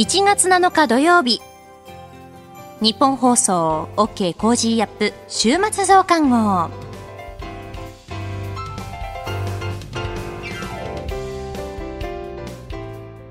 [0.00, 1.42] 1月7日土曜日。
[2.80, 6.70] 日本放送 OK コージーアップ週末増刊号。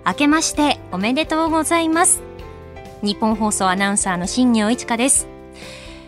[0.05, 2.21] 明けましておめでとうございます。
[3.01, 5.27] ニッポン放送アナウンサーの新行市佳です。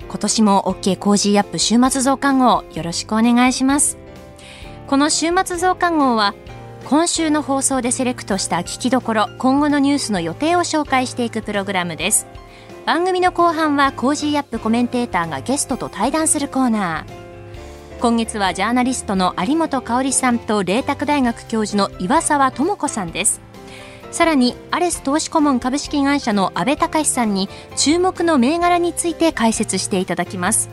[0.07, 3.97] 今年も OK コージーアップ週末増刊号よろしくお願いします。
[4.85, 6.35] この週末増刊号は
[6.85, 12.27] 今週の放送でセレクトした聞きどころ今後のニュースの予定を紹介していくプログラムです。
[12.85, 17.21] 番組の後半は Cozy up コメンテーターがゲストと対談するコーナー。
[18.01, 23.41] 今月はジャーナリストの有本香さんと麗澤大学教授の岩澤知子さんです。
[24.11, 30.69] さらにアレス投資顧問株式会社の阿部隆さんに注目の銘柄について解説していただきます。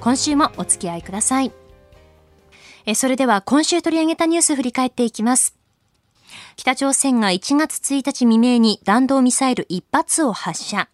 [0.00, 1.52] 今週もお付き合いください。
[2.90, 5.56] えそれでは今週取り上げたニュース振り返っていきます。
[6.56, 10.88] 北朝鮮が1月1日未明に弾道ミサイル1発を発射。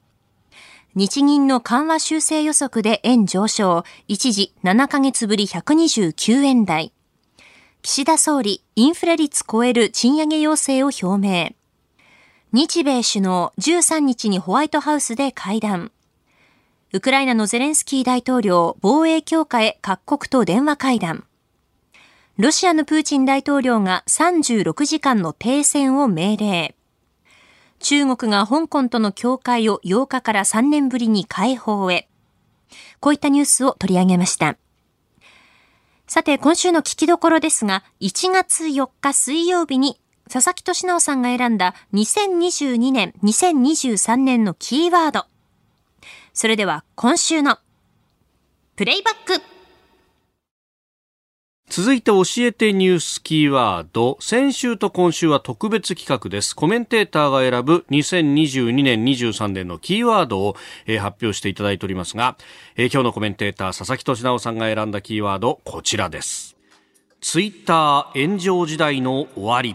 [0.94, 6.92] 日銀の緩和修正予測で円上昇、一時7ヶ月ぶり129円台。
[7.80, 11.55] 岸田総理、インフレ率超える賃上げ要請を表明。
[12.52, 15.92] 日米首脳13日にホワイトハウスで会談。
[16.92, 21.24] ウクライナのゼレンスキー大統領防衛強化へ各国と電話会談。
[22.39, 26.75] ロシアのプーチン大統領が36時間の停戦を命令。
[27.79, 32.09] 中国が香港との境界を8日から3年ぶりに開放へ。
[33.01, 34.59] こういったニュースを取り上げました。
[36.07, 39.98] さて、今週の聞きどころですが、1月4日水曜日に
[40.31, 45.25] 佐々木俊直さんが選んだ2022年、2023年のキーワード。
[46.34, 47.59] それでは今週の
[48.77, 49.55] プレイバック
[51.69, 54.17] 続いて教えてニュースキーワード。
[54.20, 56.55] 先週と今週は特別企画です。
[56.55, 62.36] コメンテーターが選ぶ2022年23年のキーワードを、発表していただいておりますが、
[62.77, 66.57] 今日のコメンテーター佐々木俊直さんが選んだキーワード、こちらです。
[67.20, 69.74] ツイッター炎上時代の終わり。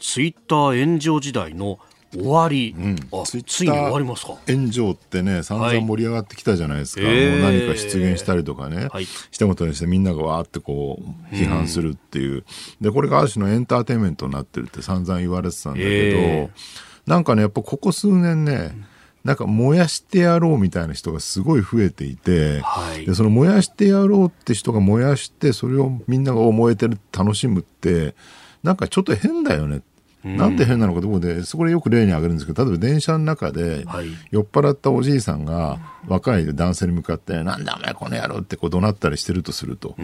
[0.00, 1.78] ツイッター炎上時代の
[2.12, 4.36] 終わり、うん、あついに終わりますか。
[4.46, 12.44] 炎上ってね散々盛り上がってきたじゃないですか、はい、もう何か出現したりとかね、はい、したことにしてみんながわーってこう批判するっていう、
[12.80, 16.50] でこれがある種のエンターテインメントになってるって散々言われてたんだけど、
[17.06, 18.76] なんかねやっぱここ数年ね、
[19.24, 28.14] なんか燃やしてやろうみたいな人がすごい増えていて、はい、でその燃やしてやろうって人が燃やしてそれをみんなが燃えてる楽しむって
[28.62, 29.95] なんかちょっと変だよねって
[30.34, 33.84] なんて変なのかところで、そこでよく例に挙げるんですけど、例えば電車の中で、
[34.30, 35.78] 酔っ払ったおじいさんが、
[36.08, 39.94] 若い男性に向かって、なんだお前この野郎ってこう怒鳴ったりしてるとすると。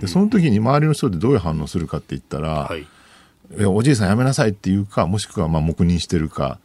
[0.00, 2.86] で、その時に周りの人でどういう反応するかって言ったら、はい
[3.66, 6.58] おじいさんやめなさいっていうか、もしくはまあ黙認してるか、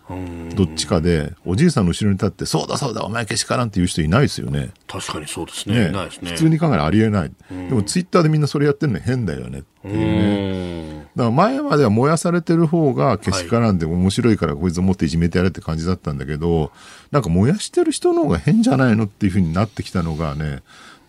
[0.56, 4.72] どっちかで、おじいさんの後ろに立って、そうだそうだ、お前けしからんっていう人いないですよね。
[4.88, 5.90] 確かにそうですね。
[5.90, 7.32] ねね普通に考えありえない。
[7.50, 11.08] でもツイッターでみんなそれやってるの変だよねっていうね。
[11.16, 16.72] だから前までは燃やされてる方がけしからんで面白いからこいつを持っていじめてやれって感じだったんだけど、
[17.12, 20.64] なんか燃やしてる人の方が変じゃないのっていうふうになってきたのがね、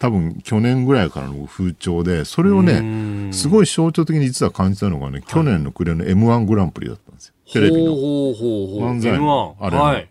[0.04, 7.34] 多分去年ぐらいからの風潮で、それをね、すごい象徴的に実は感じたのがね、去年の暮れの M1 グランプリだったんですよ。
[7.50, 7.92] テレビの。
[7.92, 9.56] 漫才の。
[9.58, 10.06] あれ、はい、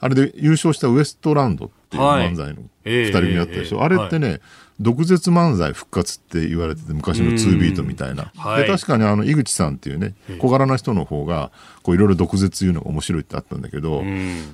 [0.00, 3.84] あれで優勝したウエストランドっていう漫才の二人組だったでしょ。
[3.84, 4.40] あれってね、
[4.80, 11.50] 毒舌漫才復活って言われてて昔の2ビートみたいな、はい、で確かにあの井口さんっていうね小柄な人の方が
[11.82, 14.02] こういろいろ毒舌言うのが面白いってあったんだけど、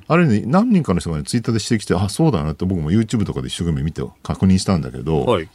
[0.07, 5.49] あれに何人かの人が、ね、ツイッターで指摘してあそうだなって僕も YouTube とかで一生懸命見て確認したんだけど、はい、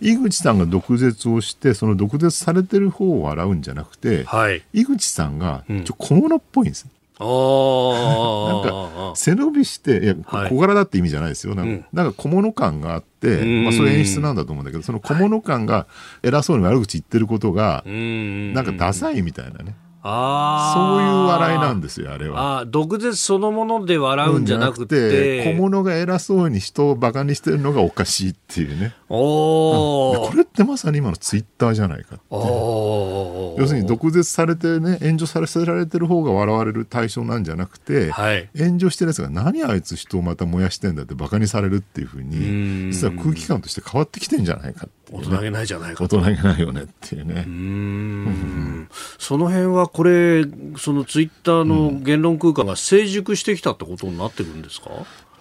[0.00, 6.86] 井口さんが毒舌をしてその毒舌されてる方を笑うんじゃなくて、はい、井口さんがちょ小物っぽいんです、
[7.18, 10.14] なんか背伸びしていや
[10.48, 11.54] 小柄だって意味じゃないですよ。
[11.54, 15.86] なんか,、なんか小物感があって、まあ、そういう演出なんだと思うんだけどその小物感が
[16.22, 19.76] 偉そうに悪口言ってることが、なんかダサいみたいなね。
[20.06, 22.60] あそういう笑いなんですよ、あれは。
[22.60, 25.44] あ毒舌そのもので笑うんじゃなくて。
[25.44, 28.94] 小物が偉そうに人をバカにしてるのがおかしいっていうね。
[29.08, 32.24] おこれってまさに今のツイッターじゃないかって。
[32.30, 47.44] 要するに毒舌されてね、炎上させられてる方が笑われる対象なんじゃなくて、はい、炎上してるやつが何あいつ人をまた燃やしてんだってバカにされるっていうふうに、実は空気感として変わってきてんじゃないかって大人げないじゃないか大人げないよねっていうね。
[47.46, 48.88] うん。
[49.18, 50.44] その辺はこれ、
[50.76, 54.90] そのツイッターの言論空間が成熟してきたってことになってくるんですか、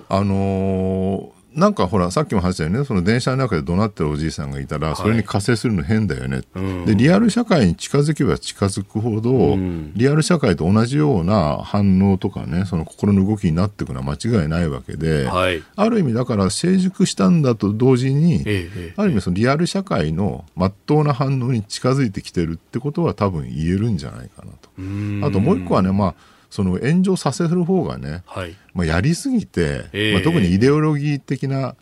[0.10, 2.84] あのーなんかほらさっきも話したよね。
[2.84, 25.28] その電車の中で怒鳴ってるおじいさんがいたらそれに加勢するの変だよね、はい、でリアル社会に近づけば近づくほど、うん、リアル社会と同じような反応とかねその心の動きになっていくのは間違いないわけで、はい、ある意味だから成熟したんだと同時に、ええ、ある意味そのリアル社会のまっとうな反応に近づいてきてるってことは多分言えるんじゃないかなと。
[25.28, 26.16] あともう一個はねまあ
[26.54, 31.74] その炎上させる方がね、はい、まあ、やりすぎて、えー、まあ、特にイデオロギー的な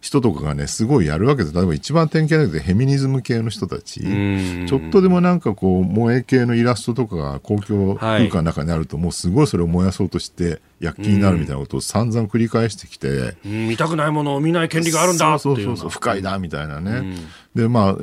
[0.00, 1.54] 人とかがね、すごいやるわけです。
[1.54, 17.16] 例えば一番典型なくてフェミニズム系の人たち、ちょっとでもなんかこう、萌え系のイラストとかが公共空間の中にあると、はい、もうすごいそれを燃やそうとして、躍起になるみたいなことを散々繰り返してきて、見たくないものを見ない権利があるんだそうそうそう不快だみたいなね、
[17.54, 17.96] でまあ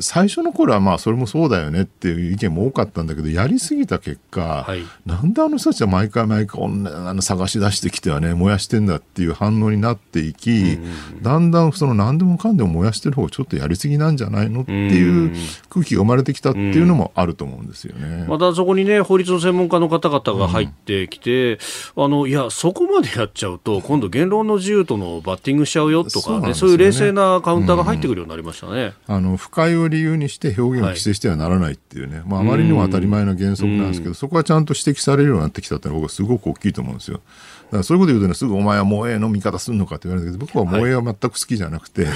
[0.00, 6.68] 最初の頃はまあそれもそうだよねっていう意見も多かったんだけどやりすぎた結果、はい、なんであの人たちは毎回毎回あ
[7.14, 10.78] の探し出してきてはね燃やしてんだっていう反応になっていき、
[11.22, 15.32] だんだんその何でもかんでも燃やしてる方がちょっとやりすぎなんじゃないのっていう
[15.68, 18.26] 空気が生まれてきたっていうのもあると思うんですよね。
[18.28, 21.58] またそこにね法律の専門家の方々が入ってきて、
[21.96, 28.94] あのいやそこまでやっちゃうと今度言論の自由とのバッティングしちゃうよとかねそう、ね,、いう冷静なカウンターが入ってくるようになりましたね。
[29.06, 37.16] あの不快を理由にして表現を規制してはならないっていうね、はい、まあ、あまりにも当たり前の原則なんですけど、そこはちゃんと指摘されるようになってきたっていうのは僕はすごく大きいと思うんですよ。
[37.16, 42.12] だからそういうこと言うとね、すぐお前は萌えの味方するのかって言われるんだけど、僕は萌えは全く好きじゃなくて、はい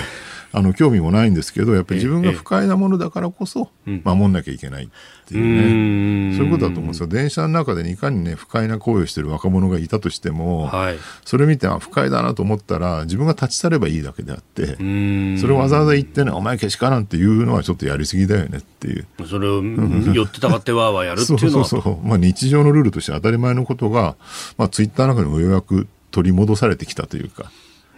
[0.56, 4.88] あの興味もないんですけどやっぱり自分が不快なものだからこそ守んなきゃいけないっ
[5.26, 19.06] ていうね、そういうことだと思うんですよ電車の中でいかにね不快な行為をしてる若者がいたとしても、はい、それ見て不快だなと思ったら自分が立ち去ればいいだけであってそれをわざわざ言ってねお前けしからんっていうのはちょっとやりすぎだよねっていう。
[19.28, 21.64] それを寄ってたかってわーわーやるっていうのは。
[21.68, 24.16] そうそうそう、まあ、日常のルールとして当たり前のことが、
[24.56, 27.50] まあ、ツイッターの中にもようやく取り戻されてきたというか。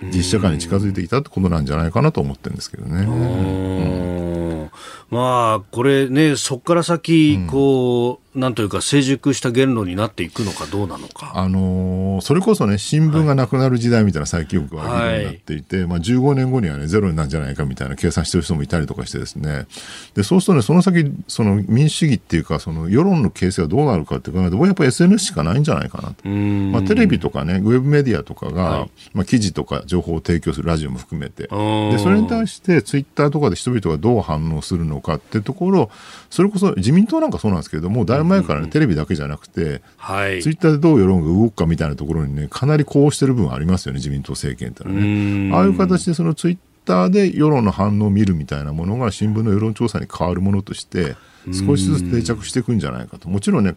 [0.02, 3.02] 実社会に近づいてきたってことなんじゃないかなと思ってるんですけどね。
[3.02, 4.70] うん。
[5.10, 11.32] まあ、これね、そこから先、こう、なんというか成熟した言論になっていくのかどうなのか。
[11.34, 19.66] あのー、それこそね、新聞がなくなる時代みたいな最近よくは議論になっていて、はい、まあ15年後にはね、ゼロになるんじゃないかみたいな計算してる人もいたりとかしてですね。
[20.14, 26.28] で、そうするとね、その先、その民主主義っていうか、その世論の形成がどうなるかって考えると、やっぱり SNS しかないんじゃないかなと。
[26.28, 31.48] まあテレビとかね、ウェブメディアとかが、はい、まあ記事とか情報を提供するラジオも含めて。
[31.48, 35.90] で、それに対してツイッターとかで人々がどう反応するのかってところ、
[36.30, 45.56] それこそ自民党なんかそうなんですけれども、だいぶ前からね、テレビだけじゃなくて、はい、ツイッターでどう世論が動くかみたいなところにね、かなりこうしてる部分ありますよね、自民党政権ってのはね。
[45.56, 51.16] ああいう形でそのツイッターで世論の反応を見るみたいなものが新聞の世論調査に変わるものとして、
[51.52, 53.28] 少しずつ定着していくんじゃないかと。
[53.28, 53.74] もちろんね、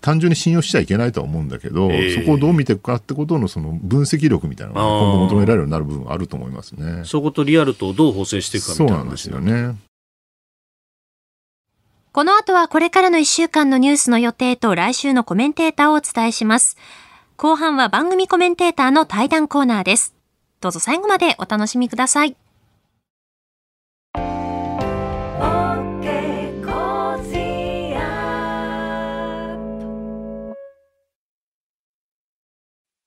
[0.00, 7.02] 単純に信用しちゃいけないとは思うんだけど、えー、そこをどう見ていくかってことのその分析力みたいなのが今後求められるようになる部分あると思いますね。
[7.04, 9.76] そことリアルとどう補正していくかみたいなそうなんですよね。
[12.18, 16.76] この後はこれからの1週間のニュースの予定と来週のコメンテーターをお伝えします。
[17.36, 20.16] 後半は番組コメンテーターの対談コーナーです。
[20.60, 22.36] どうぞ最後までお楽しみください。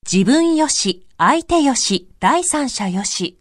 [0.10, 3.41] 自分よし、相手よし、第三者よし。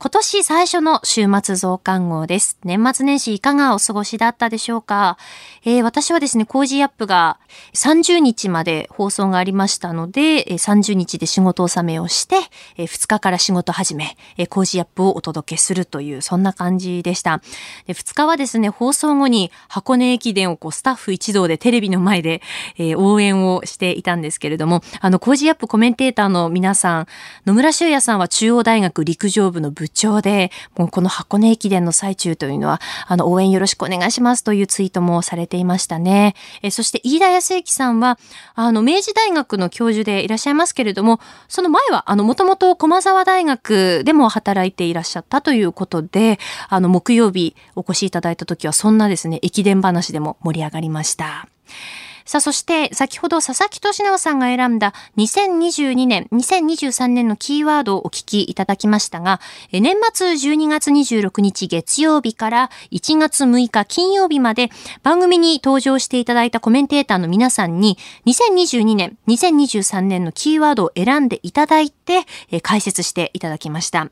[0.00, 2.56] 今年最初の週末増刊号です。
[2.62, 5.18] 年末年始いかがお過ごしだったでしょうか、
[5.64, 7.40] えー、私はですね、 Cozy up が
[7.74, 12.36] 30日まで放送がありましたので、30日で仕事納めをして、
[12.76, 14.16] 2日から仕事始め、
[14.50, 17.42] Cozy up をお届けするという、そんな感じでした。
[17.88, 22.40] で2日はですね、放送後に箱根駅伝をこうスタッフ一同でテレビの前で、
[22.94, 27.06] 応援をしていたんですけれども、あの、 Cozy up コメンテーターの皆さん、
[27.46, 36.34] 野村修也さんは中央大学陸上部の部長で、もうこの箱根駅伝の最中というのは、あの、応援よろしくお願いしますというツイートもされていましたね。
[36.62, 38.18] えそして飯田泰之さんは、
[38.54, 51.48] あの、明治大学の教授でいらっしゃいますけれども、その前は、あの、もともと駒沢大学でも働いていらっしゃったということで、あの、木曜日お越しいただいた時は、そんなですね、駅伝話でも盛り上がりました。
[52.28, 59.40] さあ、そして先ほど佐々木俊直さんが選んだ2022年、2023年のキーワードをお聞きいただきましたが、
[59.72, 64.68] 年末12月26日月曜日から1月6日金曜日まで
[65.02, 72.26] 番組に登場していただいたコメンテーターの皆さんに2022年、2023年のキーワードを選んでいただいて
[72.60, 74.10] 解説していただきました。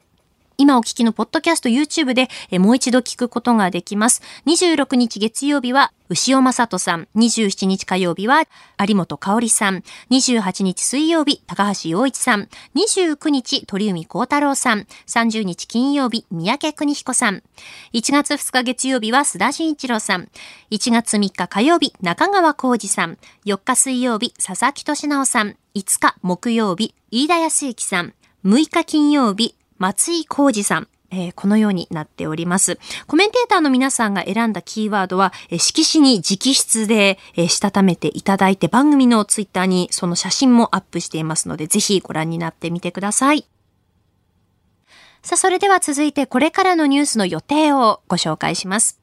[0.59, 4.23] 今お聞きのポッドキャスト YouTube でもう一度聞くことができます。
[4.47, 8.45] 26日月曜日は牛尾正人さん、27日火曜日は
[8.79, 17.43] 有本香里さん、28日水曜日高橋洋一さん、29日鳥海幸太郎さん、30日金曜日三宅邦彦さん、
[17.93, 20.29] 1月2日月曜日は須田慎一郎さん、
[20.71, 32.79] 1月3日火曜日中川浩二さん、4日水曜日佐々木俊直さん、5日木曜日飯田康之さん、6日金曜日松井浩二さん、えー、このようになっております。
[33.07, 43.47] コメンテーターの皆さんが選んだキーワードは、えー、色紙に直筆で、えー、したためていただいて、番組のツイッターにその写真もアップしていますので、ぜひご覧になってみてください。
[45.23, 49.01] さあ、それでは続いてこれからのニュースの予定をご紹介します。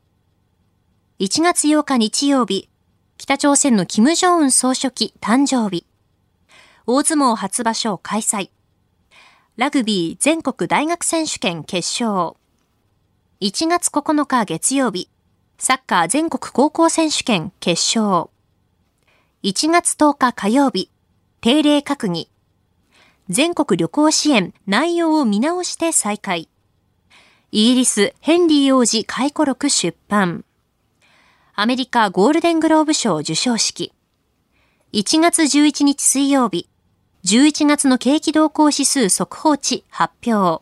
[1.20, 2.70] 1月8日日曜日、
[3.18, 5.86] 北朝鮮の金正恩総書記誕生日。
[6.86, 8.50] 大相撲初場所を開催。
[9.55, 12.36] ラグビー全国大学選手権決勝。
[13.39, 15.12] 1月9日月曜日、
[15.60, 18.31] サッカー全国高校選手権決勝。
[19.43, 20.89] 1月10日火曜日、
[21.39, 22.31] 定例閣議。
[23.29, 26.50] 全国旅行支援内容を見直して再開。
[27.51, 30.45] イギリスヘンリー王子回顧録出版。
[31.53, 33.93] アメリカゴールデングローブ賞受賞式。
[34.93, 36.67] 1月11日水曜日、
[37.25, 40.62] 11月の景気動向指数速報値発表。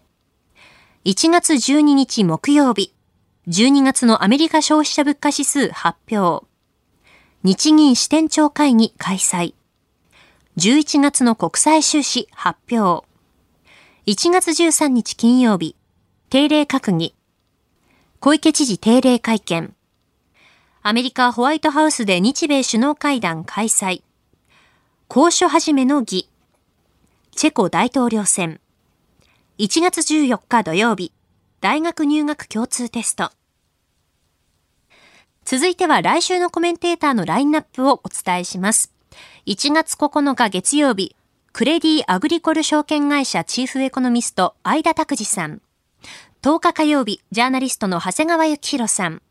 [1.06, 2.94] 1月12日木曜日、
[3.48, 6.46] 12月のアメリカ消費者物価指数発表。
[7.42, 9.56] 日銀支店長会議開催。
[10.58, 13.08] 11月の国際収支発表。
[14.06, 15.76] 1月13日金曜日、
[16.30, 17.16] 定例閣議。
[18.20, 19.74] 小池知事定例会見。
[20.84, 24.04] アメリカホワイトハウスで日米首脳会談開催。
[25.10, 26.31] 交渉始めの儀。
[27.34, 28.60] チェコ大統領選。
[29.58, 31.14] 1月14日土曜日、
[31.62, 33.32] 大学入学共通テスト。
[35.46, 38.94] 続いては来週のコメンテーターのラインナップをお伝えします。
[39.48, 41.16] 1月9日月曜日、
[41.54, 45.62] クレディアグリコル証券会社チーフエコノミスト、相田拓司さん。
[46.44, 49.22] 10日火曜日、ジャーナリストの長谷川幸宏さん。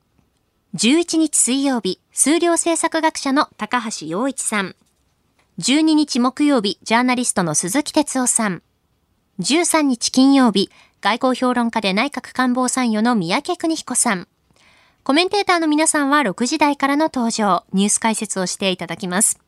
[0.75, 4.75] 11日水曜日、数量政策学者の高橋洋一さん。
[5.61, 8.63] 12日木曜日、ジャーナリストの鈴木哲夫さん。
[9.41, 10.71] 13日金曜日、
[11.03, 14.27] 外交評論家で内閣官房参与の三宅邦彦さん。
[15.05, 19.39] コメンテーターの皆さんは6時台からの登場、ニュース解説をしていただきます。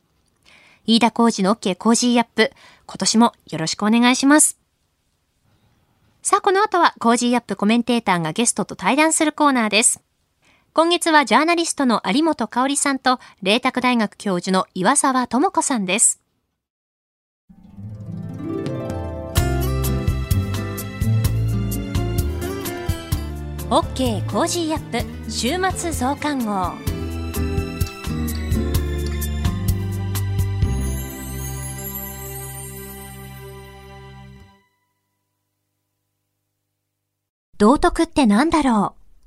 [0.85, 2.51] 飯田浩司の OK Cozy up、
[2.85, 4.59] 今年もよろしくお願いします。
[6.21, 9.99] さあ、この後は Cozy up コメンテーターがゲストと対談するコーナーです。
[10.75, 16.19] 今月はジャーナリストの有本香さんと、麗澤大学教授の岩澤知子さんです。
[23.69, 26.71] OK Cozy up 週末増刊号。
[37.59, 39.02] 道徳って何だろう？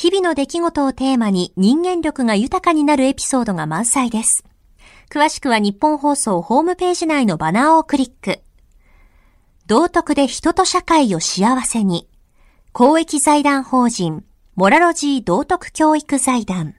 [0.00, 4.46] 日々の出来事をテーマに人間力が豊かになるエピソードが満載です。
[5.10, 8.40] 詳しくは日本放送ホームページ内のバナーをクリック。
[9.66, 12.08] 道徳で人と社会を幸せに。
[12.72, 14.24] 公益財団法人、
[14.56, 16.76] モラロジー道徳教育財団。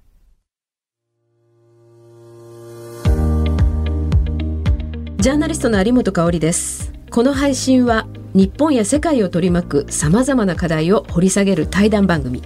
[5.20, 6.92] ジャーナリストの有本香里です。
[7.12, 12.42] この配信は日本や世界を取り巻く様々な課題を掘り下げる対談番組。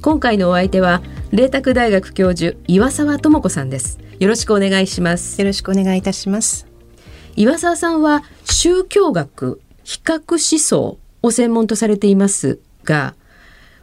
[0.00, 1.02] 今回のお相手は、
[1.32, 3.98] 麗澤大学教授、岩沢智子さんです。
[4.20, 5.40] よろしくお願いします。
[5.40, 6.68] よろしくお願いいたします。
[7.34, 13.16] 岩沢さんは宗教学、比較思想を専門とされていますが、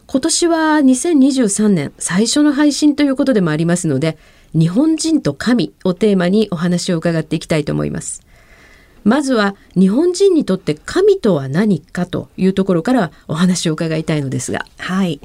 [0.07, 4.17] 今年は2023年最初の配信ということでもありますので、
[4.53, 8.22] 日本人と神をテーマにお話を伺っていきたいと思います。
[9.03, 14.65] まずは日本人にとって神とは何かというところからお話を伺いたいのですが。
[14.77, 15.19] はい。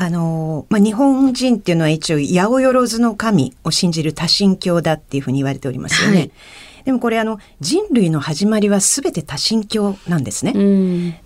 [0.00, 6.16] あの、まあ、日本人っていうのは一応、八百万の神を信じる多神教だっていうふうに言われておりますよね。
[6.16, 6.30] はい
[6.88, 10.54] でもこれあの人類の始まりは全て多神教なんですね。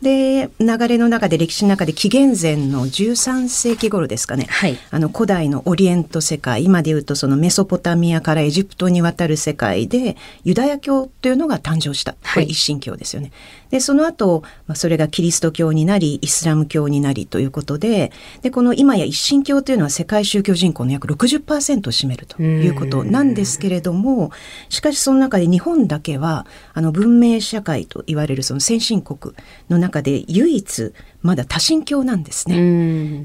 [0.03, 13.31] で流れの中で歴史の中で紀元前の13世紀頃ですかね、はい、あの古代のオリエント世界今でいうとそのメソポタミアからエジプトに渡る世界でユダヤ教というのが誕生したこれ一神教ですよね。
[13.73, 18.13] でその後、まあ、それがキリスト教になりイスラム教になりということで
[18.43, 24.31] でこの今や一神教というのは世界宗教人口の約60%を占めるということなんですけれども
[24.69, 29.35] しかしその中で日本だけはあの文明社会といわれるその先進国
[29.71, 32.57] の中で唯一まだ多神教なんですね。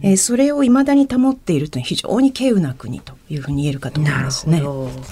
[0.03, 4.61] えー、それを未だに保っているというのは非常に稀有な国というふうに言えるかと思いますね。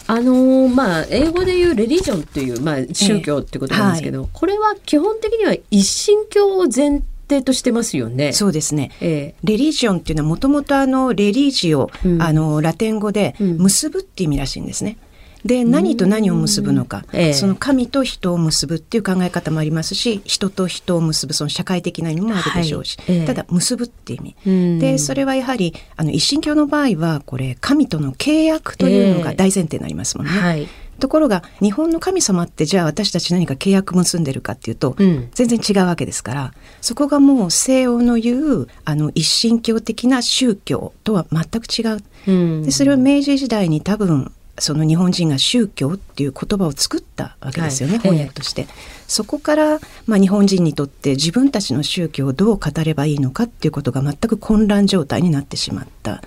[0.07, 8.33] あのまあ英語で言うレリジョンっていうまあ宗教ってことなんですけど、えーはい、これは基本的には一神教を前提としてますよね。
[8.33, 8.91] そうですね。
[9.01, 14.97] えー、レリジョンっていうのはもともとあのレリジオ、うん、あのラテン語で結ぶっていう意味らしいんですね。
[15.45, 23.17] で何と何を結ぶのか、ええ、その神と人を結ぶっていう考え方もありますし人と人を結ぶその社会的な意味もあるでしょうし、はい。
[23.17, 30.31] え、ただ結ぶっていう意味でそれはやはりあの一神教の場合はこれ神との契約というのが大前提になりますもんね。
[30.31, 30.67] はい。
[30.99, 42.03] ところが日本の神様ってじゃあ私たち何か契約結んでるかっていうと、うん、全然違うわけですからそこがもう西洋の言うあの一神教的な宗教とは全く違う。
[42.27, 48.61] うん、でそれを明治時代に多分その日本人が宗教っていう言葉を作ったわけですよね、はい、翻訳として。
[48.61, 48.73] ええ、
[49.07, 56.23] そこから、まあ、日本人にとって自分たちの宗教をどう語ればいいのかっていうことが全く混乱状態になってしまった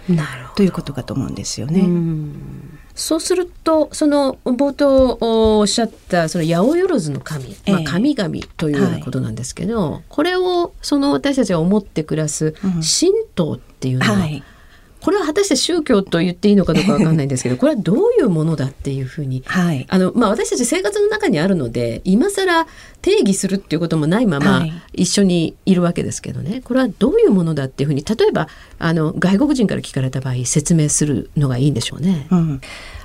[0.56, 1.88] ということかと思うんですよね。
[2.94, 5.18] そうするとその冒頭
[5.60, 14.42] おっしゃったその八百万の神、まあ、神々というようなことなんですけど、はい、これをその私たちが思って暮らす神道っていうのは、うんはい
[15.08, 22.66] これは果たして宗教と言っていいのかどうかわかんないんですけど これはどういうものだっていうふうに、はい、あのまあ、私たち生活の中にあるので今更
[23.00, 26.60] 定義するっていうこともないまま一緒にいるわけですけどね。
[26.62, 32.26] これはどういうものだっていうふうに例えばあの外国人から聞かれた場合説明するのがいいんでしょうね。
[32.30, 32.60] うん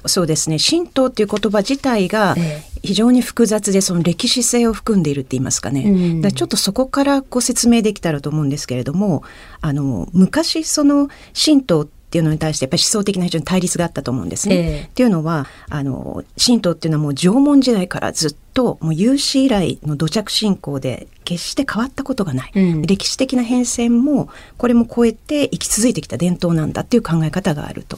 [0.06, 0.58] そうですね。
[0.60, 2.36] 神道っていう言葉自体が
[2.84, 9.24] 非常に複雑でその歴史性を含んでいるって言いますかね、うん、だちょっとそこからご説明できたらと思うんですけれども
[9.62, 14.56] あの昔その神道っていうのに対してやっぱり思想的な非常に対立があったと思うんですね。
[14.56, 27.98] えー、っていうのはあの神道っていうのはもう縄文時代からずっともう有史以来の土着信仰で決して変わったことがない、うん、歴史的な変遷もこれも超えて生き続いてきた伝統なんだっていう考え方があると。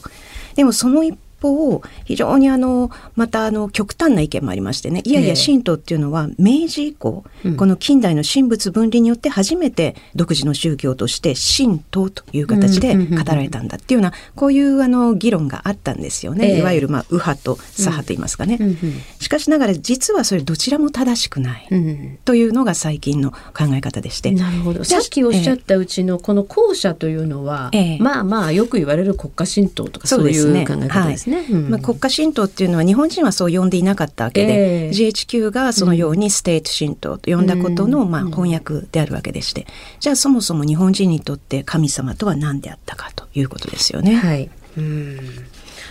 [0.54, 18.76] でもその一方非常にあのまたあの極端な意見もありましてねいやいや神道っていうのは明治以降、えー、この近代の神仏分離によって初めて独自の宗教として神道という形で語られたんだっていうようなこういうあの議論があったんですよね、えー、いわゆるまあ右派と左派と言いますかね、うん、
[19.20, 24.30] しかしながら実はそれどちらも正しくない、うん、というのが最近の考え方でして。
[24.32, 24.84] なるほど。
[24.84, 31.25] さっきおっしゃったうちのこの後者というのは、えー、まあまあよく言われる国家神道とかそういう考え方ですね。
[31.30, 31.58] ですね。
[31.68, 39.66] まあ、国家神道っていうのは日本人はそう呼んでいなかったわけで、えー、GHQ がそのように State 神道と呼んだことの、まあ、翻訳であるわけでして、
[40.00, 44.16] じゃあそもそも日本人にとって神様とは何であったかということですよね。
[44.16, 45.18] はい、うん。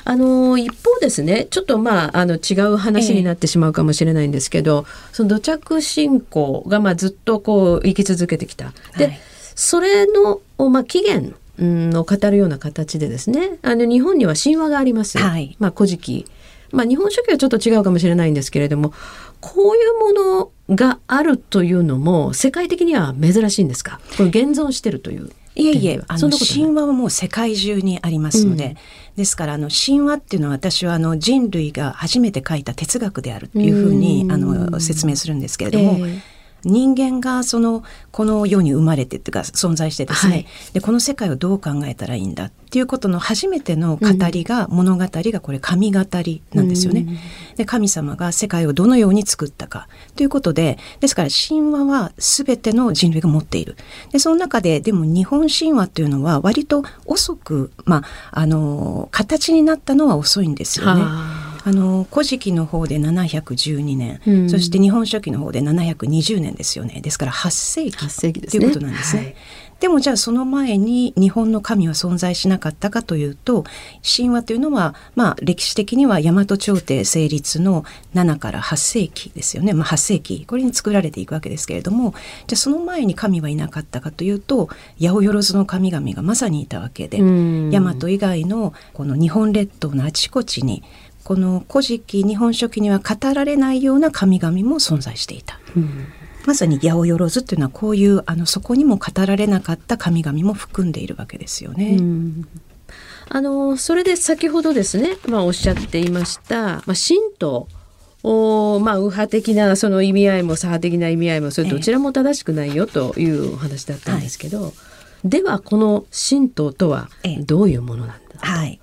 [0.08, 8.71] あの一方ですねちょっとまああの違う話になってしまうかもしれないんですけど、えー、その土着信仰がまあずっとこう生き続けてきた。
[8.98, 9.19] で、はい、
[9.56, 13.57] それの、まあ、起源を語るような形でですね。
[13.61, 15.17] あの日本には神話があります。
[15.17, 16.25] はい、まあ古事記。
[16.71, 18.91] まあ、日本書紀はちょっと違うかもしれないんですけれども
[19.39, 24.01] こういうものがあるというのも世界的には珍しいんですか？
[24.17, 25.29] これ現存してるという。
[25.57, 28.75] いえいえ、あの神話はもう世界中にありますので、うん、
[29.15, 36.19] ですからあの神話っていうのは私はあの人類が初めて書いた哲学であるというふうにあの説明するんですけれども、えー
[36.65, 47.06] 人間がそのこの世に生まれてっていうか存在してですね、はい、でこの世界をどう考えたらいいんだっていうことの初めての語りが、うん、物語がこれ神語りなんですよね。
[47.56, 53.78] で神様が世界をどのように作ったかということでですから神話は全ての人類が持っている。
[54.12, 61.04] でその中ででも日本神話というのは割と遅く、まあ、あの形になったのは遅いんですよね。
[61.67, 67.01] あの古事記の方で712年、うん、そして日本書紀の方で720年ですよね。
[67.01, 68.08] ですから8世紀。
[68.08, 69.23] 世紀ということなんですね。
[69.23, 69.36] はい。
[69.80, 73.65] でもじゃあその前に日本の神は存在しなかったかというと
[74.04, 80.45] 神話というのはまあ歴史的には大和朝廷成立の7から8世紀ですよね、まあ、8世紀。
[80.45, 82.13] これに作られていくわけですけれども
[82.47, 90.84] じゃあその前に神はいなかったかというと八百万の神々がまさにいたわけで大和以外のこの日本列島のあちこちに
[91.25, 95.59] この古事記日本書紀には語られないような神々も存在していた。
[95.75, 96.05] うん。
[96.45, 101.97] まさに八百万というのはこういうあのそこにも語られなかった神々も含んでいるわけですよね。
[101.99, 102.47] うん。
[103.27, 107.67] あのそれで先ほどですね、まあ、おっしゃっていました、まあ、神道
[108.21, 114.71] おまあ、右派的なその意味合いも左派的な意味合いもそれどちらも正しくないよというお話だったんですけど、ええは
[115.25, 117.09] い、ではこの神道とは
[117.41, 118.79] どういうものなんだ、え、はい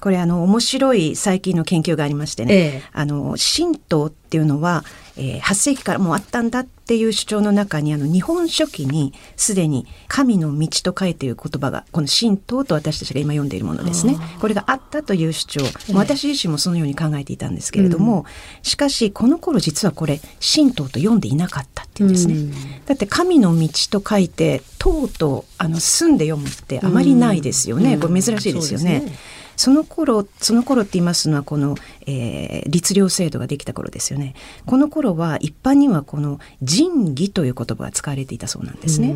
[0.00, 4.84] これあの面白い最近の研究がありましてね、ええ、あの神道っていうのは、
[5.16, 14.18] えー、8世紀からもうあったんだっていう主張の中にあの日本書紀にすでに神の道と書いている言葉がこの神道と私たちが今読んでいるものですね。
[14.40, 18.24] これがあったという主張、ええ、私自身もそのように考えていたんですけれども、うん、
[18.62, 22.52] しかしこの頃実はこれ神道と読んでいなかったっていうんですね、うん、
[22.84, 29.16] だって神の道と書いて「道」とあの住んで読むってあまりないですよね、うん、これ珍しいですよね。
[29.56, 34.34] その頃その頃って言いますのはこの、えー、律令制度ができた頃ですよね。
[34.66, 39.14] この頃は一般にはこの仁義という言葉が使われていたそうなんですね。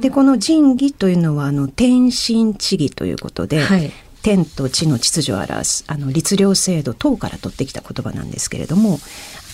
[0.00, 8.98] でこの仁義というのはあの天心地義ということで、はい、天と地の秩序を表すあの律令制度等から取ってきた言葉なんですけれども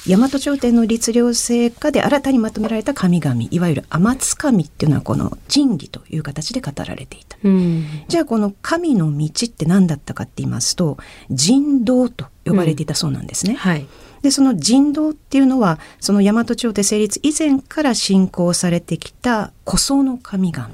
[0.07, 10.97] 大和朝廷の律令制下で新たにまとめられた神々いわゆる天津神っていうのはこの仁義という形で語られていた、うん、じゃあこの神の道って何だったかって言いますと
[11.31, 13.59] 人道と呼ばれていたそうなんですね、うん。
[13.59, 13.87] はい、
[14.23, 20.71] でその人道っていうのはその大和朝廷成立以前から信仰されてきた古僧の神々、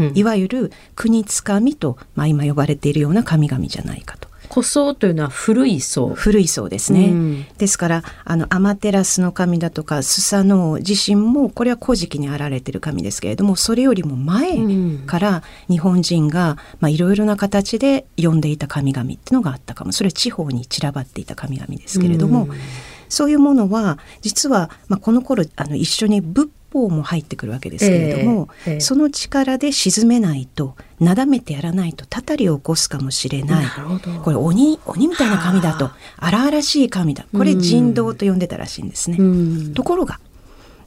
[0.00, 4.33] うん、いわゆる国津神と、まあ、今呼ばれているような神々じゃないかと。
[4.50, 14.58] 古僧というのは古い僧古い僧ですね、うん、ですからあのアマテラスの神だとかスサノオ自身もこれは古事記にあられてる神ですけれどもそれよりも前
[15.06, 19.92] から日本人がいろいろな形で呼んでいた神々っていうのがあったかも。
[19.92, 22.58] それは地方に散らばっていた神々ですけれども、うん、
[23.08, 33.66] そういうものは実は、まあ、この頃あの一緒に仏法も入ってくるわけですけれども、えーえー、その力で沈めないとなだめてやらないとたたりを起こすかもしれない。
[34.22, 37.26] これ鬼鬼みたいな神だと荒々しい神だ。
[37.32, 39.18] これ人道と呼んでたらしいんですね。
[39.74, 40.18] ところが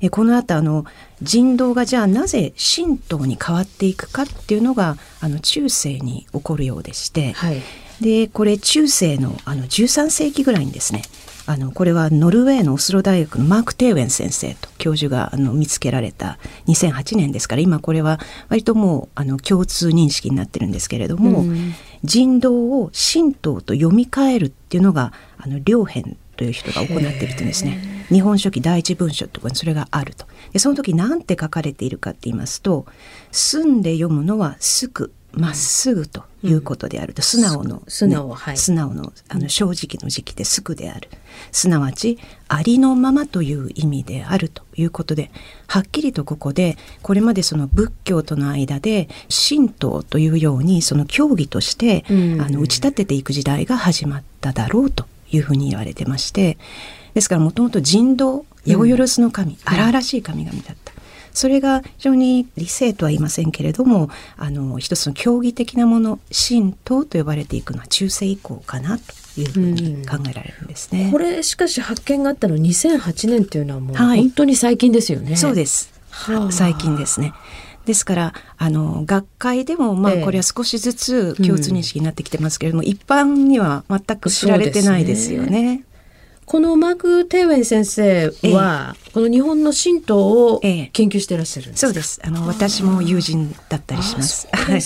[0.01, 0.85] えこの後あの
[1.21, 7.61] 人道がじゃあなぜ神道に変わっていくかっていうのがあの中世に起こるようでして、はい、
[8.01, 11.01] でこれ中世のあの13世紀ぐらいにですね
[11.47, 28.05] あのこれはノルウェーのオスロ大学のマーク・テーウェン先生と教授があの見つけられた2008年ですから今これは割ともうあの共通認識になってるんですけれども、うん、人道を神道と読み替えるっていうのがあの両辺という人が行っているというんですね。
[28.09, 30.25] 日本書紀第一文書とかにそれがあると。
[30.51, 32.85] でその時何て書かれているかって言いますと
[33.31, 41.09] 「住んで読むのはすくまっすぐということであると、素直の、素直、はい、素直のあの正直の時期ですぐである。
[41.51, 45.29] すなわちありのままという意味であるということで
[45.67, 52.11] はっきりとここでこれまでその仏教との間で神道というようにその教義として、あ
[52.49, 56.57] の打ち立てていく時代が始まっただろうというふうに言われてまして。
[57.13, 60.93] ですからもともと人道八百万の神、荒々しい神々だった。
[61.37, 69.03] それが非常に理性とは言いませんけれどもあの一つの競技的なもの神道と呼ばれていくのは中世以降かなと
[69.39, 71.05] いうふうに考えられるんですね。
[71.05, 75.27] うん、これしかし発見があったの2008年っていうのはもう本当に最近ですよね。
[75.27, 75.93] はい、そうです。
[76.49, 77.33] 最近ですね。
[77.85, 85.83] ですからあの学会でもまあこれは少しずつ共通認識になってきてますけれども、ええうん、一般には全く知られてないですよね。
[86.47, 92.21] このマーク・テイウェン先生は、ええ、この日本の神道を研究していらっしゃるんですそうです。
[92.23, 94.47] あの私も友人だったりします。
[94.53, 94.81] はい、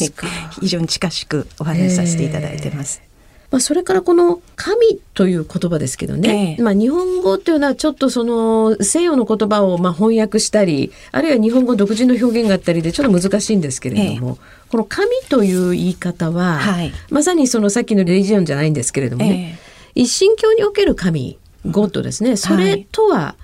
[0.60, 3.04] 非常に近しくお話しさせていただいてます。
[3.52, 19.60] まあ、それからこの「神」という言葉ですけどね、ええ、まあ、日本語というのはちょっとその西洋の言葉をまあ翻訳したりあるいは日本語独自の表現があったりでちょっと難しいんですけれども、え、この「神」という言い方は、はい、まさにそのさっきのレジオンじゃないんですけれどもね、
[19.94, 22.38] 一神教における神ゴッドですね。
[22.38, 23.36] それとは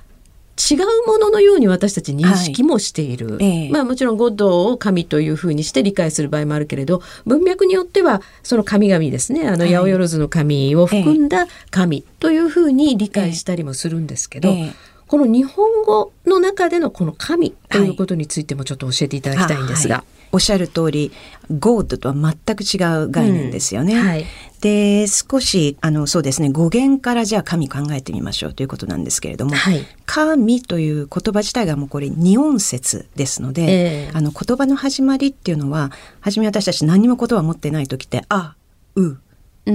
[0.58, 3.46] 違うもののように私たち認識もしている、はい。
[3.46, 9.48] ええ、まあもちろんゴッドを神というふうにして理解する場合もあるけれど文脈によってはその神々ですね。
[9.48, 14.74] あの八百万の神を含んだ神というふうに理解したりもするんですけど、え、
[15.06, 19.98] この日本語の中でのこの神ということについてもちょっと教えていただきたいんですが。
[19.98, 21.12] はいおっしゃる通り、
[21.60, 23.96] ゴードとは全く違う概念ですよね。
[23.96, 24.08] うん。
[24.08, 24.26] はい、
[24.62, 38.56] で、少し、あの、そうですね、語源からじゃあ神考えてみましょうということなんですけれども、はい、神という言葉自体がもうこれ二音節ですので、えー、あの、言葉の始まりっていうのは、初め私たち何も言葉を持ってない時って、あ、
[38.96, 39.18] う、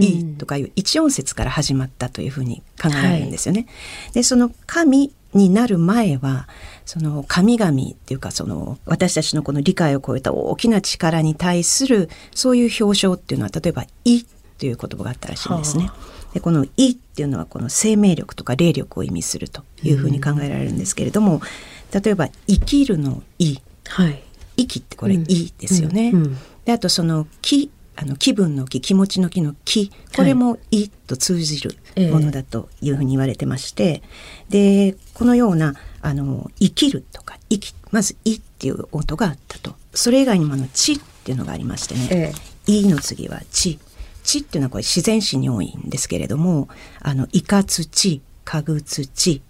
[0.01, 3.67] いいとかいう一音節から始まったというふうに考えられるんですよね。
[3.67, 6.49] はい、でその神になる前は
[6.85, 14.25] その神々っていうかその私たちのこの理解を超えた大きな力に対するそういう表彰っていうのは例えば「い」
[14.59, 15.91] という言葉があったらしいんですね。
[16.35, 24.23] でこの「い」っていうのはこの生命力とか霊力を意味するというふうに考えられるんですけれども、うん、例えば「生きる」の「い」はい、
[24.57, 26.11] 息ってこれ「い」ですよね。
[26.13, 31.77] うんうん、であとその「気」あの気分の気気持ちの気の気これも「い」と通じる
[32.11, 34.03] ものだというふうに言われてまして、
[34.49, 39.75] でこのようなあの生きるとか生きまず「い」っていう音があったと。
[39.95, 42.33] それ以外にもあの「ち」っていうのがありましてね
[42.67, 43.79] 「い」の次は「ち」
[44.25, 46.69] 「ち」っていうのはこれ自然史に多いんですけれども
[47.01, 49.43] あのいかつちかぐつち、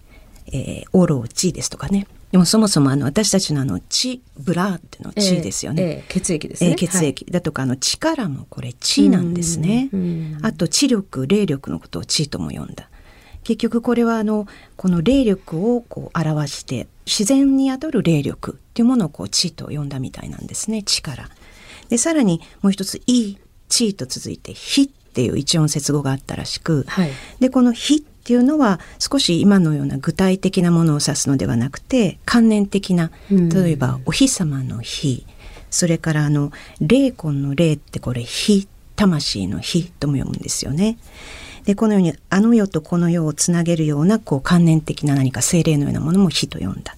[0.47, 9.91] えー、おろちですとかねでもそもそもあの私たちのあの血ブラーっての血ですよね、えーえー、血液ですね、えー、血液、だとかあの力もこれ血なんですね。
[10.41, 12.89] あと知力霊力のことを血とも呼んだ。
[13.43, 21.29] 結局これはあのこの霊力をこう表して自然に宿る霊力っていうものをこう地と呼んだみたいなんですね力
[21.89, 23.37] でさらにもう一つ「いい」
[23.69, 35.25] 「地」と続いて「火」っていう一音節語があったらしく、はい、でこの「火」っていうのは少し今のような具体的なものを指すのではなくて観念的な例えばお日様の日
[35.69, 40.97] それからあの霊魂の霊ってこれ火魂の火とも読むんですよね。
[41.65, 46.95] でこのようにあの世とこの世をつなげるようなこう観念的な何か精霊のようなものも火と呼んだ。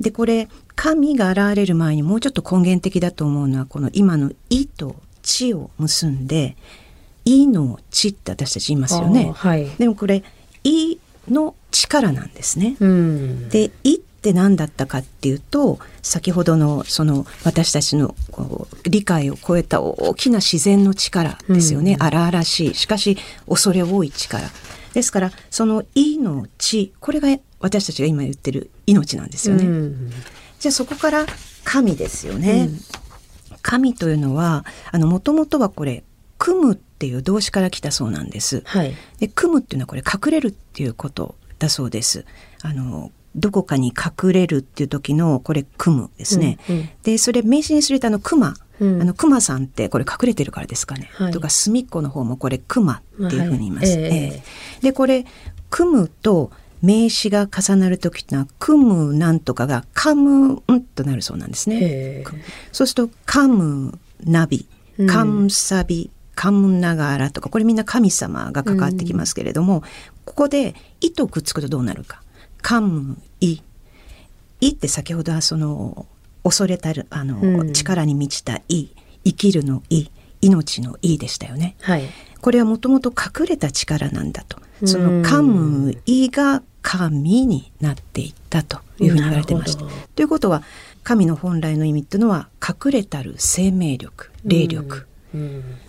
[0.00, 6.56] でこれ神が現れる前にもうちょっと根源的だと思うのはこの今の「意」と「地」を結んで
[7.24, 9.32] いの地って私たち言いますよね。
[9.34, 10.22] はい、でもこれ
[10.62, 12.76] いの力なんですね。
[12.80, 18.14] うん、でいって何だったかっていうと先ほどのその私たちの
[18.84, 24.48] 理解を超えた大きな自然の力ですよね、うん、荒々しいしかし恐れ多い力
[24.94, 27.28] ですからその「い」の「地」これが
[27.60, 29.64] 私たちが今言ってる命なんですよね。
[29.64, 30.10] うん、
[30.58, 31.26] じゃあそこから
[31.64, 32.68] 神ですよね。
[32.70, 32.80] うん、
[33.62, 36.04] 神というのはあのもともとはこれ
[36.38, 38.62] 組むっていう動詞から来たそうなんです。
[38.66, 42.24] はい、で組むっていうのはこれ隠れるっていうことだそうです。
[42.62, 46.58] あのどこかに隠れるっていう時のこれ組むですね。
[46.68, 51.10] うんうん、でそれ名詞にするとあの熊、うん、あの熊さんってこれ隠れてるからですかね。
[51.14, 53.98] はい、とか隅っこの方もこれ熊っていうふうに言います。
[53.98, 55.24] はい、えー、でこれ
[55.70, 62.24] 組むと名詞が重なる時ってのは組むなんとかが噛むんとなるそうなんですね。
[62.72, 64.66] そうすると噛むナビ、
[64.98, 69.82] 噛むサビ、カムナガラとかこれみんな神様が関わってきますけれども、うん、
[70.24, 72.22] ここで「い」とくっつくとどうなるか
[72.62, 73.60] 「カムイ」
[74.60, 76.06] 「い」って先ほどはその
[76.42, 78.88] 恐れたるあの、うん、力に満ちた「い」
[79.24, 80.08] 生きるの「い」
[80.40, 81.76] 命の「い」でしたよね。
[81.80, 82.04] はい、
[82.40, 84.58] これはもともと隠れた力なんだと。
[84.84, 89.84] その「カムイ」が神になっていったというふうに言われてました。
[90.14, 90.62] ということは
[91.02, 95.04] 神の本来の意味っていうのは隠れたる生命力霊力、うん、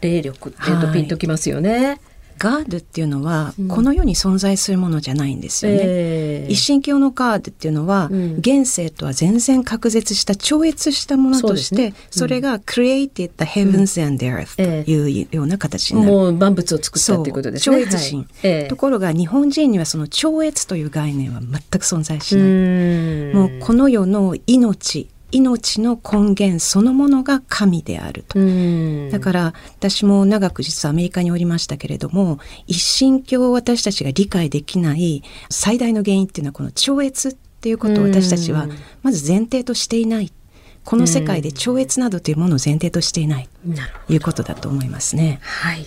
[0.02, 1.88] 霊力っていうとピンときますよね。
[1.88, 2.00] はい。
[2.38, 5.80] ガードっていうのはこの世に存在するものじゃないんですよね。
[5.82, 11.88] えー、一神教のガードっていうのは、うん、現世とは全然隔絶した超越したものとしてそ、ね。
[11.88, 16.12] うん、それが created the heavens and earth というような形になる。
[16.12, 17.78] もう万物を作ったっていうことですね。
[17.78, 18.28] 超越心、はい。
[18.44, 23.34] えー、ところが日本人にはその超越という概念は全く存在しない。
[23.34, 28.39] もうこの世の命命の根源そのものが神であると。
[29.12, 38.67] だから私も長く実はアメリカにおりましたけれども一神教を私たちが理解できない最大の原因っていうのはこの超越っていうことを私たちは
[39.04, 40.32] まず前提としていない。
[40.86, 43.50] この世界で超越などというものを前提としていない。
[44.08, 45.39] ということだと思いますね。
[45.41, 45.86] はい。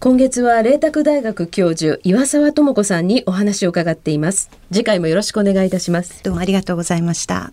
[0.00, 4.50] 今月は麗澤大学教授岩沢智子さんにお話を伺っています。
[4.72, 6.22] 次回もよろしくお願いいたします。
[6.24, 7.52] どうもありがとうございました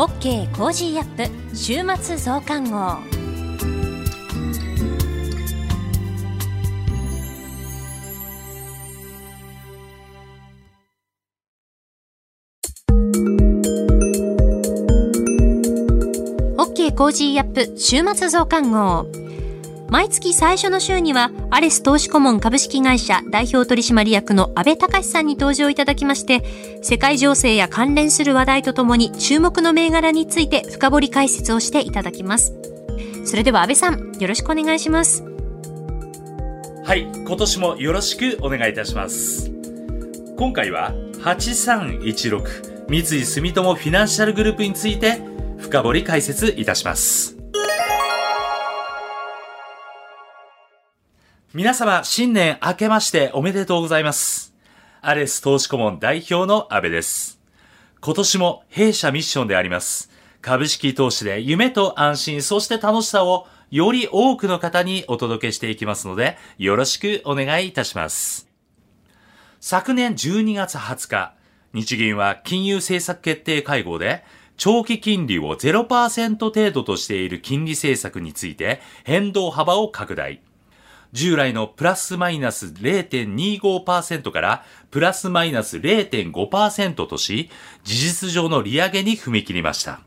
[0.00, 2.76] OK Cozy up 週末増刊号。
[16.56, 19.27] OK Cozy up 週末増刊号。
[19.90, 26.42] 毎月最初の週には、アレス投資顧問株式会社代表取締役の阿部隆さんに登場いただきまして、
[26.82, 32.52] 世界情勢や関連する話題とともに注目の銘柄について深掘り解説をしていただきます。
[33.24, 35.24] それでは安倍さん、よろしくお願いします。
[36.84, 39.50] はい、今年もよろしくお願いいたします。
[40.36, 45.20] 今回は8316三井住友フィナンシャルグループについて
[45.58, 47.37] 深掘り解説いたします。
[51.58, 54.54] 皆様、新年明けましておめでとうございます。
[55.00, 57.40] アレス投資顧問代表の安部です。
[58.00, 60.08] 今年も弊社ミッションであります。
[60.40, 68.48] 株式投資で夢と安心、そして楽しさをより多くの方にお届けしていきますので、よろしくお願いいたします。
[69.58, 71.34] 昨年12月20日、
[71.72, 74.22] 日銀は金融政策決定会合で、
[74.58, 80.40] 長期金利を0%程度としている金利政策について変動幅を拡大。
[81.12, 87.50] 従来のプラスマイナス0.25%からプラスマイナス0.5%とし、
[87.84, 90.00] 事実上の利上げに踏み切りました。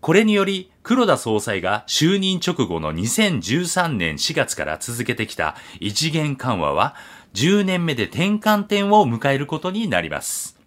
[0.00, 6.94] これにより、黒田総裁が就任直後の2013年4月から続けてきた一元緩和は、
[7.34, 10.58] 10年目で転換点を迎えることになります。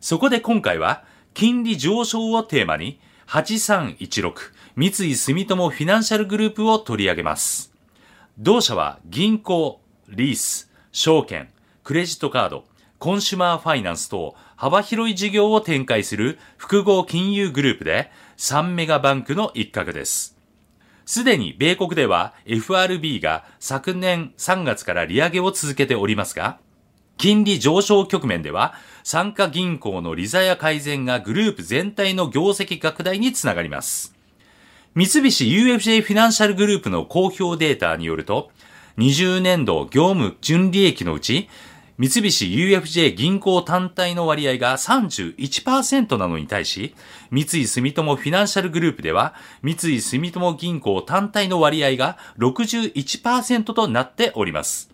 [0.00, 4.34] そこで今回は、金利上昇をテーマに、8316
[4.76, 7.75] 三井住友フィナンシャルグループを取り上げます。
[8.38, 11.48] 同社は銀行、リース、証券、
[11.82, 12.64] クレジットカード、
[12.98, 20.36] コンシュマーファイナンス等幅広い事業を展開する複合金融グループで3メガバンクの一角です。
[21.06, 26.58] すでに米国では FRB が昨年3月から利上げを続けておりますが、
[27.16, 34.15] 金利上昇局面では、参加銀行の利差や改善がグループ全体の業績拡大につながります。
[34.96, 38.50] 三菱 UFJ フィナンシャルグループの公表データによると、
[38.96, 41.50] 20年度業務純利益のうち、
[41.98, 46.94] 三菱 UFJ 銀行単体の割合が31%なのに対し、
[47.30, 54.88] 三井住友フィナンシャルグループでは、三井住友銀行単体の割合が61%となっております。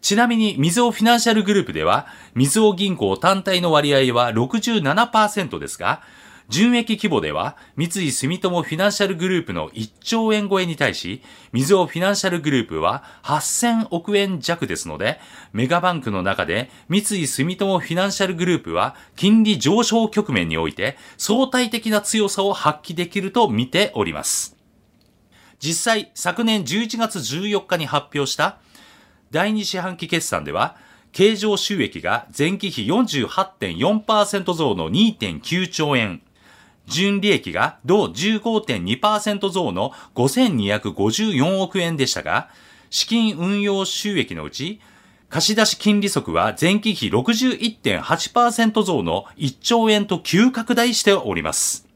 [0.00, 6.00] ちなみに、みずおフィナンシャルグループでは、みずお銀行単体の割合は67%ですが、
[6.48, 15.20] 純益規模では、三井住友フィナンシャルグループの1兆円超えに対し、みずおフィナンシャルグループは8000億円弱ですので、
[15.52, 24.56] メガバンクの中で三井住友フィナンシャルグループは金利上昇局面において相対的な強さを発揮できると見ております。
[25.60, 28.58] 実際、昨年11月14日に発表した
[29.30, 30.76] 第2四半期決算では、
[31.12, 36.20] 経常収益が前期比48.4%増の2.9兆円、
[36.86, 42.48] 純利益が同15.2%増の5254億円でしたが、
[42.90, 44.80] 資金運用収益のうち、
[45.28, 51.88] 貸出金利則は前期比61.8%増の1兆円と急拡大しております。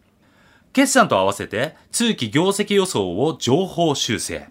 [0.72, 4.48] 決算と合わせて通期業績予想を情報修正。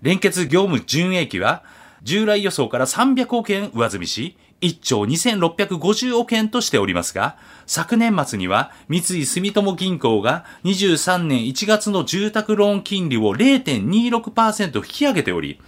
[0.00, 1.62] 連結業務純益は
[2.02, 15.60] 従来予想から300億円上積みし、1兆2650億円としておりますが、昨年末には三井住友銀行が23年1月の住宅ローン金利を0.26%引き上げており、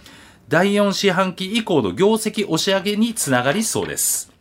[0.47, 4.31] 第4四半期以降の業績押し上げにつながりそうです。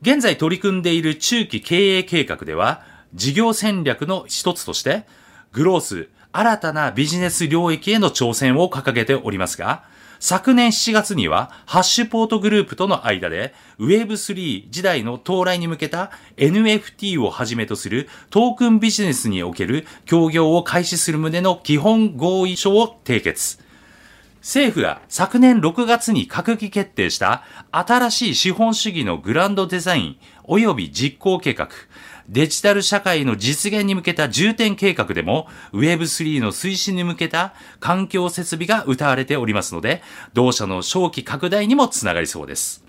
[0.00, 2.82] 現在取り組んでいる中期経営計画では、
[3.14, 5.04] 事業戦略の一つとして、
[5.52, 9.84] グロース、新たなビジネス領域への挑戦を掲げておりますが、
[10.20, 23.60] 昨年7月には、ハッシュポートグループとの間で、Web3 時代の到来に向けた NFT をはじめとするトークンビジネスにおける協業を開始する旨の基本合意書を締結。
[24.40, 30.16] 政府が昨年6月に閣議決定した新しい資本主義のグランドデザイン
[30.48, 31.68] 及び実行計画、
[32.28, 40.02] デジタル社会の実現に向けた重点計画でも Web3 の推進に向けた環境設備が謳われておりますので、
[40.34, 42.84] 同社の早期拡大にもつながりそうです。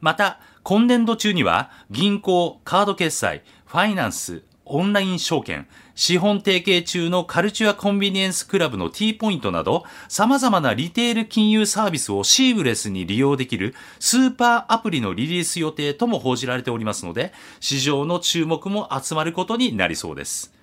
[0.00, 5.66] また、今年度中には銀行、カード決済、ファイナンス、オンライン証券、
[5.98, 20.54] 資本提携中のカルチュアコンビニエンスクラブの T ポイントなど、様々なリテール金融サービスをシームレスに利用できるスーパーアプリのリリース予定とも報じられておりますので、市場の注目も集まることになりそうです。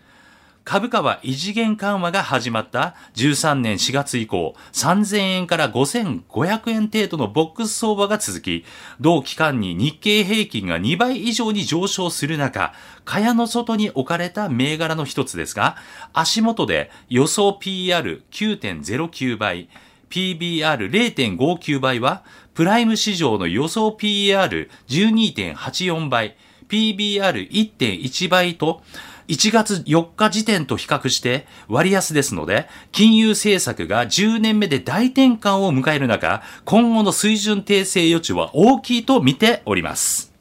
[0.65, 8.65] 株価は異次元緩和が始まった13年4月以降、3000円から5500円程度のボックス相場が続き、
[8.99, 12.73] 同期間に日経平均が2倍以上に上昇する中、
[13.05, 15.75] 蚊帳の外に置かれた銘柄の一つですが、
[16.13, 19.69] 足元で予想 PR9.09 倍、
[20.09, 22.23] PBR0.59 倍は、
[22.55, 26.35] プライム市場の予想 PR12.84 倍、
[26.69, 28.81] PBR1.1 倍と、
[29.27, 40.31] 1月4日時点と比較して割安ですので、金融政策が10年目で大転換を迎える中、今後の水準訂正余地は大きいと見ております。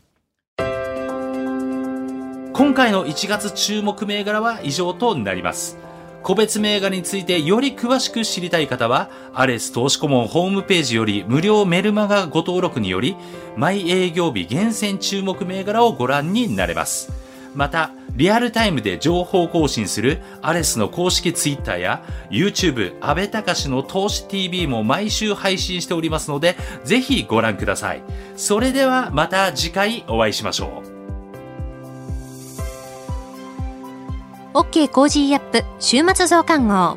[2.52, 5.78] 今回の1月注目銘柄は以上となります。
[6.22, 13.16] 個別銘柄についてより詳しく知りたい方は、アレス投資顧問ホームページより無料メルマガご登録により、
[13.56, 17.23] 毎営業日厳選注目銘柄をご覧になれます。
[17.54, 28.02] また、リアルタイムで情報更新するアレスの公式ツイッターや YouTube 安倍隆の投資 TV も毎週配信しておりますので、ぜひご覧ください。
[28.36, 30.94] それではまた次回お会いしましょう。
[34.54, 36.96] OK Cozy up 週末増刊号。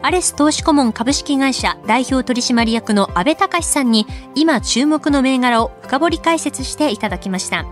[0.00, 7.64] アレス投資顧問株式会社代表取締役の安倍隆さんに今注目の銘柄を深掘り解説していただきました。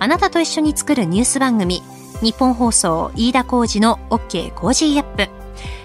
[0.00, 1.82] あなたと一緒に作るニュース番組、
[2.22, 5.28] ニッポン放送飯田浩司の OK Cozy up。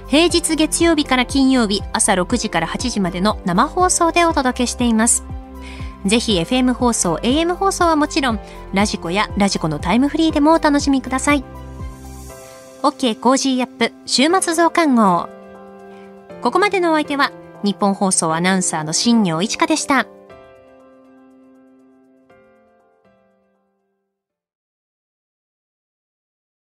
[0.08, 5.26] 平日月曜日から金曜日朝6時から8時までの生放送でお届けしています。
[6.06, 8.40] ぜひ FM 放送、AM 放送はもちろん、
[8.74, 11.44] ラジコやラジコのタイムフリーでもお楽しみください。
[12.84, 15.28] OK Cozy up 週末増刊号。
[16.42, 20.08] ここまでのお相手は、日本放送アナウンサーの新業一華でした。